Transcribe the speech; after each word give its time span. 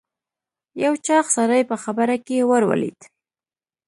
یو 0.83 0.93
چاغ 1.05 1.25
سړی 1.37 1.61
په 1.69 1.75
خبره 1.83 2.15
کې 2.25 2.47
ور 2.49 2.63
ولوېد. 2.67 2.99